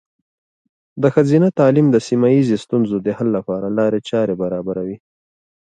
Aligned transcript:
د 1.01 1.03
ښځینه 1.15 1.47
تعلیم 1.59 1.87
د 1.91 1.97
سیمه 2.07 2.27
ایزې 2.35 2.57
ستونزو 2.65 2.95
د 3.05 3.07
حل 3.17 3.27
لپاره 3.37 3.67
لارې 3.77 3.99
چارې 4.09 4.33
برابروي. 4.41 4.97